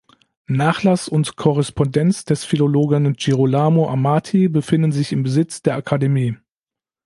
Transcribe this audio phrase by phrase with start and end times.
[0.47, 6.37] Nachlass und Korrespondenz des Philologen Girolamo Amati befinden sich im Besitz der Akademie.